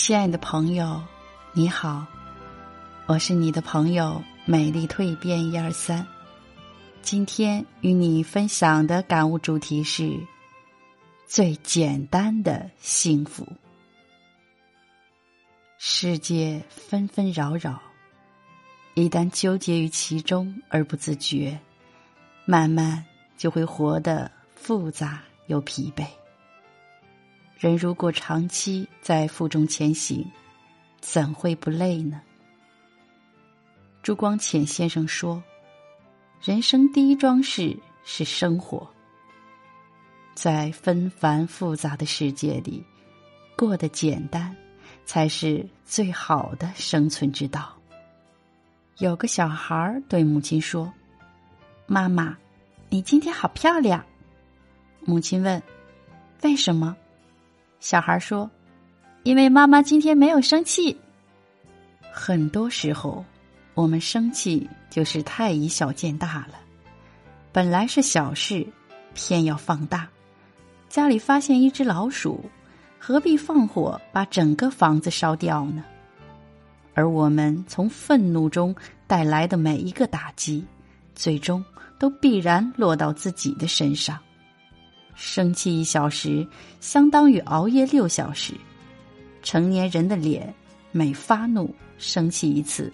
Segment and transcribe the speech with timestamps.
[0.00, 1.02] 亲爱的朋友，
[1.52, 2.06] 你好，
[3.06, 6.06] 我是你的朋友美丽蜕变一二三。
[7.02, 10.16] 今天与你分享的感悟主题是
[11.26, 13.44] 最简单的幸福。
[15.78, 17.82] 世界纷纷扰扰，
[18.94, 21.58] 一旦纠结于其中而不自觉，
[22.46, 23.04] 慢慢
[23.36, 26.06] 就会活得复杂又疲惫。
[27.58, 30.24] 人如果长期在负重前行，
[31.00, 32.22] 怎会不累呢？
[34.00, 35.42] 朱光潜先生说
[36.40, 38.88] ：“人生第一桩事是生活，
[40.34, 42.80] 在纷繁复杂的世界里，
[43.56, 44.54] 过得简单，
[45.04, 47.76] 才是最好的生存之道。”
[48.98, 50.92] 有个小孩对母亲说
[51.88, 52.38] ：“妈妈，
[52.88, 54.06] 你今天好漂亮。”
[55.04, 55.60] 母亲问
[56.44, 56.96] ：“为什么？”
[57.80, 58.50] 小孩说
[59.22, 60.98] ：“因为妈妈今天没有生气。”
[62.12, 63.24] 很多时候，
[63.74, 66.54] 我们生气就是太以小见大了。
[67.52, 68.66] 本来是小事，
[69.14, 70.08] 偏要放大。
[70.88, 72.44] 家里发现一只老鼠，
[72.98, 75.84] 何必放火把整个房子烧掉呢？
[76.94, 78.74] 而我们从愤怒中
[79.06, 80.66] 带来的每一个打击，
[81.14, 81.64] 最终
[81.96, 84.18] 都必然落到自己的身上。
[85.20, 86.46] 生气一小时，
[86.80, 88.54] 相当于熬夜六小时。
[89.42, 90.54] 成年人的脸，
[90.92, 92.92] 每发怒、生气一次，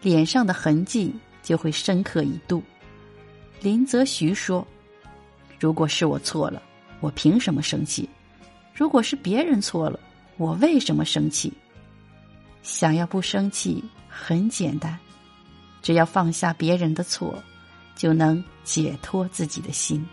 [0.00, 2.62] 脸上的痕迹就会深刻一度。
[3.60, 4.64] 林则徐说
[5.58, 6.62] ：“如果是我错了，
[7.00, 8.08] 我凭什么生气？
[8.72, 9.98] 如果是别人错了，
[10.36, 11.52] 我为什么生气？
[12.62, 14.96] 想要不生气很简单，
[15.82, 17.42] 只要放下别人的错，
[17.96, 20.06] 就能解脱自己的心。”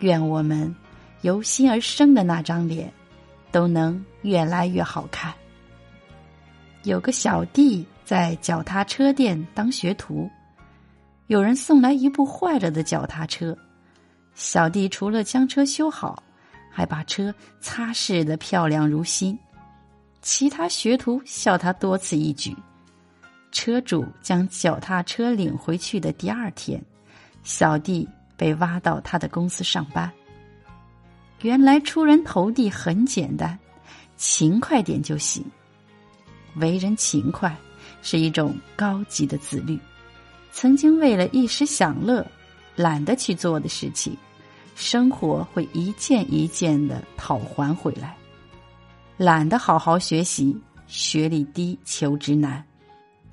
[0.00, 0.74] 愿我们
[1.22, 2.92] 由心而生的那张脸，
[3.50, 5.32] 都能越来越好看。
[6.84, 10.30] 有个小弟在脚踏车店当学徒，
[11.26, 13.56] 有人送来一部坏了的脚踏车，
[14.34, 16.22] 小弟除了将车修好，
[16.70, 19.36] 还把车擦拭的漂亮如新。
[20.22, 22.54] 其他学徒笑他多此一举。
[23.52, 26.80] 车主将脚踏车领回去的第二天，
[27.42, 28.06] 小弟。
[28.36, 30.10] 被挖到他的公司上班。
[31.42, 33.58] 原来出人头地很简单，
[34.16, 35.44] 勤快点就行。
[36.56, 37.54] 为人勤快
[38.00, 39.78] 是一种高级的自律。
[40.52, 42.26] 曾经为了一时享乐，
[42.74, 44.16] 懒得去做的事情，
[44.74, 48.16] 生活会一件一件的讨还回来。
[49.18, 52.62] 懒得好好学习，学历低，求职难；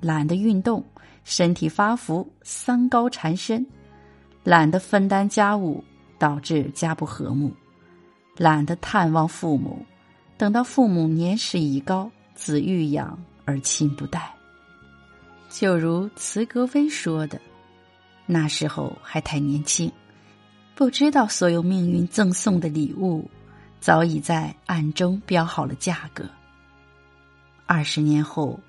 [0.00, 0.84] 懒得运动，
[1.24, 3.66] 身体发福，三高缠身。
[4.44, 5.82] 懒得分担家务，
[6.18, 7.50] 导致家不和睦；
[8.36, 9.84] 懒得探望父母，
[10.36, 14.30] 等到父母年事已高，子欲养而亲不待。
[15.48, 17.40] 就如茨格威说的
[18.26, 19.90] ：“那时候还太年轻，
[20.74, 23.26] 不知道所有命运赠送的礼物，
[23.80, 26.28] 早已在暗中标好了价格。
[27.64, 28.60] 二十年后，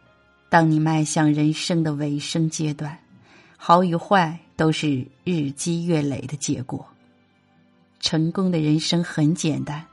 [0.47, 2.97] 当你迈向人生的尾声阶段，
[3.57, 6.85] 好与坏。”都是日积月累的结果。
[7.99, 9.83] 成功的人生很简单，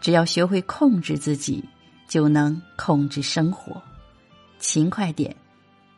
[0.00, 1.64] 只要学会控制自己，
[2.06, 3.80] 就能控制生活。
[4.58, 5.34] 勤快点，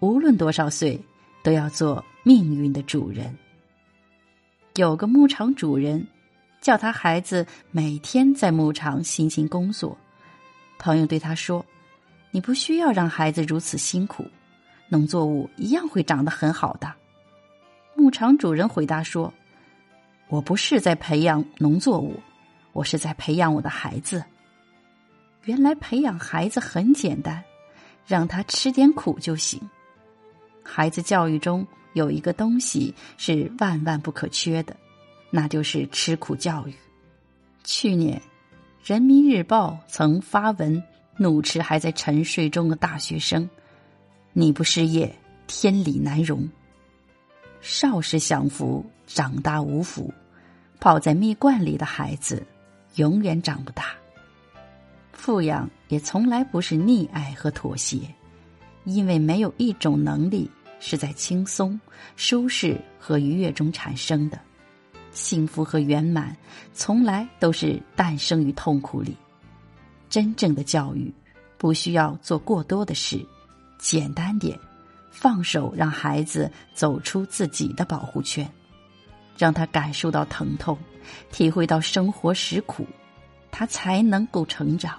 [0.00, 1.00] 无论多少岁，
[1.42, 3.36] 都要做命运的主人。
[4.76, 6.06] 有个牧场主人，
[6.60, 9.98] 叫他孩子每天在牧场辛勤工作。
[10.78, 11.64] 朋友对他说
[12.30, 14.24] ：“你不需要让孩子如此辛苦，
[14.88, 16.92] 农作物一样会长得很好的。”
[17.98, 19.34] 牧场主人回答说
[20.30, 22.14] ：“我不是在培养农作物，
[22.72, 24.22] 我是在培养我的孩子。
[25.46, 27.42] 原来培养孩子很简单，
[28.06, 29.60] 让他吃点苦就行。
[30.62, 34.76] 孩子教育中有一个东西是万万不可缺的，
[35.28, 36.74] 那就是吃苦教育。
[37.64, 38.16] 去年，
[38.88, 40.80] 《人民日报》曾发文
[41.16, 43.50] 怒斥还在沉睡中的大学生
[44.32, 45.12] ：‘你不失业，
[45.48, 46.48] 天理难容。’”
[47.60, 50.12] 少时享福，长大无福。
[50.80, 52.46] 泡在蜜罐里的孩子，
[52.94, 53.86] 永远长不大。
[55.12, 57.98] 富养也从来不是溺爱和妥协，
[58.84, 61.78] 因为没有一种能力是在轻松、
[62.14, 64.38] 舒适和愉悦中产生的。
[65.10, 66.36] 幸福和圆满，
[66.72, 69.16] 从来都是诞生于痛苦里。
[70.08, 71.12] 真正的教育，
[71.56, 73.26] 不需要做过多的事，
[73.78, 74.56] 简单点。
[75.10, 78.48] 放手，让孩子走出自己的保护圈，
[79.36, 80.78] 让他感受到疼痛，
[81.30, 82.86] 体会到生活实苦，
[83.50, 84.98] 他才能够成长，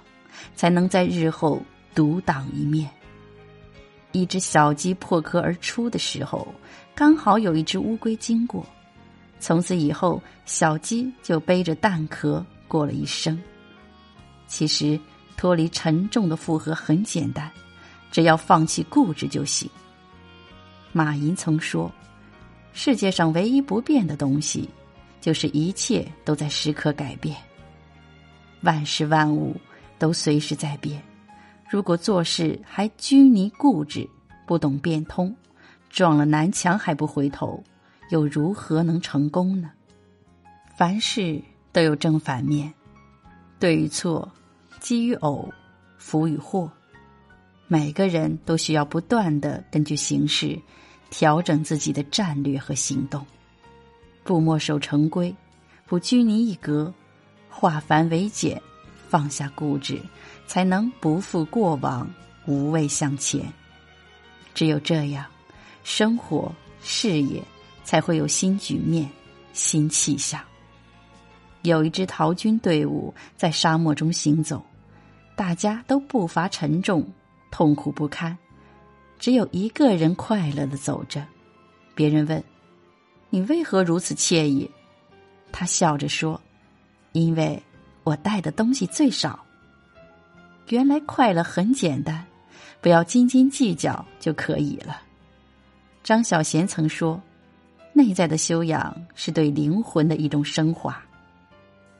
[0.55, 1.61] 才能在日后
[1.93, 2.89] 独当一面。
[4.11, 6.47] 一只小鸡破壳而出的时候，
[6.95, 8.65] 刚好有一只乌龟经过，
[9.39, 13.39] 从此以后，小鸡就背着蛋壳过了一生。
[14.47, 14.99] 其实，
[15.37, 17.51] 脱离沉重的负荷很简单，
[18.11, 19.69] 只要放弃固执就行。
[20.91, 21.91] 马寅曾说
[22.73, 24.67] ：“世界上唯一不变的东西，
[25.21, 27.37] 就是一切都在时刻改变。
[28.61, 29.55] 万事万物
[29.97, 31.01] 都随时在变。
[31.69, 34.09] 如果做事还拘泥固执，
[34.47, 35.35] 不懂变通，
[35.89, 37.63] 撞了南墙还不回头，
[38.09, 39.69] 又如何能成功呢？
[40.75, 41.39] 凡事
[41.71, 42.73] 都有正反面，
[43.59, 44.27] 对与错，
[44.79, 45.47] 机与偶，
[45.99, 46.71] 福与祸。”
[47.71, 50.59] 每个人都需要不断的根据形势
[51.11, 53.23] 调整自己的战略和行动，
[54.23, 55.33] 不墨守成规，
[55.85, 56.91] 不拘泥一格，
[57.47, 58.59] 化繁为简，
[59.07, 60.01] 放下固执，
[60.47, 62.11] 才能不负过往，
[62.47, 63.45] 无畏向前。
[64.55, 65.23] 只有这样，
[65.83, 66.51] 生活
[66.81, 67.39] 事业
[67.83, 69.07] 才会有新局面、
[69.53, 70.41] 新气象。
[71.61, 74.65] 有一支逃军队伍在沙漠中行走，
[75.35, 77.07] 大家都步伐沉重。
[77.51, 78.37] 痛苦不堪，
[79.17, 81.25] 只有一个人快乐的走着。
[81.95, 82.43] 别人问
[83.29, 84.69] ：“你为何如此惬意？”
[85.51, 86.39] 他笑着说
[87.11, 87.61] ：“因为
[88.03, 89.43] 我带的东西最少。”
[90.69, 92.25] 原来快乐很简单，
[92.79, 95.01] 不要斤斤计较就可以了。
[96.03, 97.21] 张小娴曾说
[97.91, 101.03] ：“内在的修养是对灵魂的一种升华。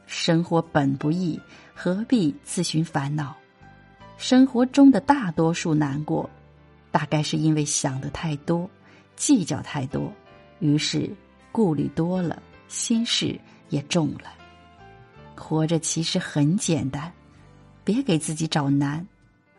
[0.06, 1.40] 生活本不易，
[1.74, 3.36] 何必自寻烦恼？”
[4.20, 6.30] 生活中的大多数难过，
[6.92, 8.70] 大概是因为想的太多，
[9.16, 10.14] 计较太多，
[10.60, 11.10] 于是
[11.54, 13.40] 顾虑多了，心事
[13.70, 14.34] 也重了。
[15.38, 17.10] 活着其实很简单，
[17.86, 19.08] 别给自己找难。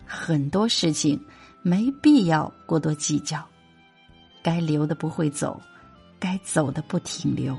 [0.05, 1.19] 很多事情
[1.63, 3.43] 没必要过多计较，
[4.43, 5.59] 该留的不会走，
[6.19, 7.59] 该走的不停留，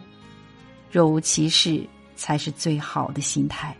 [0.92, 1.84] 若无其事
[2.16, 3.76] 才是最好的心态。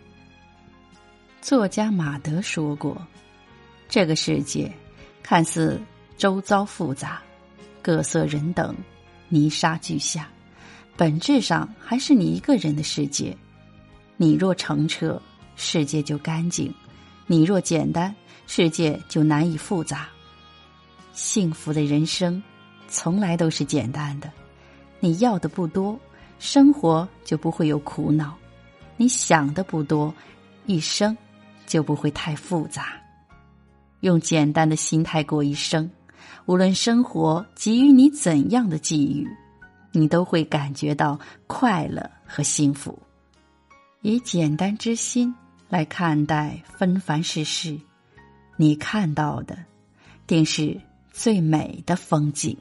[1.42, 2.96] 作家马德说过
[3.90, 4.72] ：“这个世界
[5.24, 5.82] 看似
[6.16, 7.20] 周遭复杂，
[7.82, 8.72] 各色人等，
[9.28, 10.30] 泥沙俱下，
[10.96, 13.36] 本质上还是你一个人的世界。
[14.16, 15.20] 你若澄澈，
[15.56, 16.70] 世界就干净；
[17.26, 18.14] 你若简单，
[18.46, 20.08] 世界就难以复杂。
[21.12, 22.40] 幸福的人生
[22.86, 24.30] 从来都是简单的。
[25.00, 25.98] 你要的不多，
[26.38, 28.28] 生活就不会有苦恼；
[28.96, 30.14] 你想的不多，
[30.66, 31.16] 一生。
[31.72, 33.00] 就不会太复杂，
[34.00, 35.90] 用简单的心态过一生，
[36.44, 39.26] 无论生活给予你怎样的际遇，
[39.90, 42.98] 你都会感觉到快乐和幸福。
[44.02, 45.34] 以简单之心
[45.70, 47.80] 来看待纷繁世事，
[48.58, 49.56] 你看到的
[50.26, 50.78] 定是
[51.10, 52.54] 最美的风景。